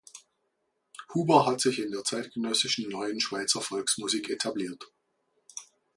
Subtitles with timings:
[1.13, 4.91] Huber hat sich in der zeitgenössischen Neuen Schweizer Volksmusik etabliert.